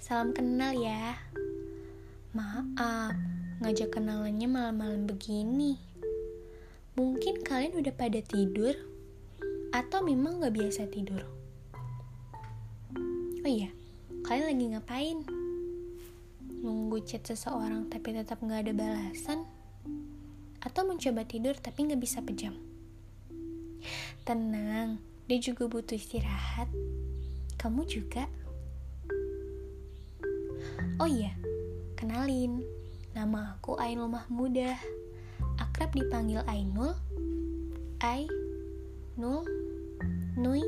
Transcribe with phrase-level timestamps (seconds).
[0.00, 1.20] salam kenal ya.
[2.32, 3.12] Maaf,
[3.60, 5.76] ngajak kenalannya malam-malam begini.
[6.96, 8.72] Mungkin kalian udah pada tidur,
[9.68, 11.20] atau memang gak biasa tidur.
[13.44, 13.68] Oh iya,
[14.24, 15.18] kalian lagi ngapain?
[16.64, 19.44] Nunggu chat seseorang tapi tetap gak ada balasan?
[20.64, 22.56] Atau mencoba tidur tapi gak bisa pejam?
[24.24, 26.72] Tenang, dia juga butuh istirahat.
[27.56, 28.28] Kamu juga?
[31.00, 31.32] Oh iya,
[31.96, 32.60] kenalin.
[33.16, 34.76] Nama aku Ainul Mahmudah.
[35.56, 36.92] Akrab dipanggil Ainul,
[38.04, 38.28] Ai,
[39.16, 39.44] Nul,
[40.36, 40.60] Nui,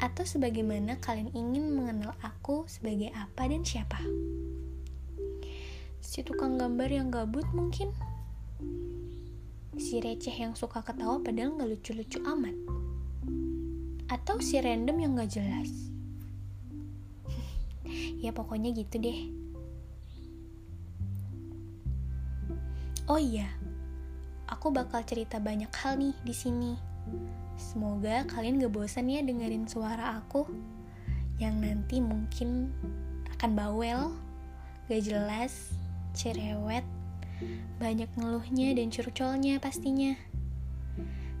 [0.00, 4.00] atau sebagaimana kalian ingin mengenal aku sebagai apa dan siapa.
[6.00, 7.92] Si tukang gambar yang gabut mungkin.
[9.76, 12.56] Si receh yang suka ketawa padahal gak lucu-lucu amat.
[14.08, 15.91] Atau si random yang gak jelas.
[18.22, 19.20] Ya pokoknya gitu deh.
[23.10, 23.50] Oh iya,
[24.46, 26.72] aku bakal cerita banyak hal nih di sini.
[27.58, 30.46] Semoga kalian gak bosan ya dengerin suara aku
[31.42, 32.70] yang nanti mungkin
[33.36, 34.14] akan bawel,
[34.86, 35.74] gak jelas,
[36.14, 36.86] cerewet,
[37.82, 40.14] banyak ngeluhnya dan curcolnya pastinya.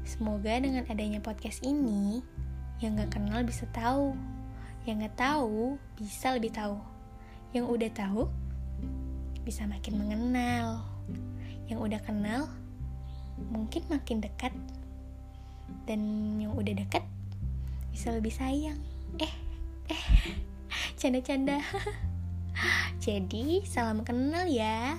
[0.02, 2.26] Semoga dengan adanya podcast ini,
[2.82, 4.18] yang gak kenal bisa tahu,
[4.82, 6.74] yang gak tahu bisa lebih tahu,
[7.54, 8.26] yang udah tahu
[9.46, 10.82] bisa makin mengenal.
[11.70, 12.42] Yang udah kenal
[13.50, 14.54] mungkin makin dekat.
[15.86, 16.00] Dan
[16.38, 17.02] yang udah dekat
[17.94, 18.78] bisa lebih sayang.
[19.18, 19.32] Eh
[19.90, 20.04] eh
[20.98, 21.62] canda-canda.
[23.04, 24.94] Jadi salam kenal ya